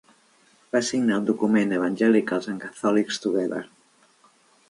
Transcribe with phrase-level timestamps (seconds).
[0.75, 3.63] Va signar el document Evangelicals and Catholics Together.